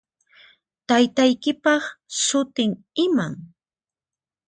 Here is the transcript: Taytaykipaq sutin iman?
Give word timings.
Taytaykipaq 0.87 1.83
sutin 2.23 2.71
iman? 3.05 3.33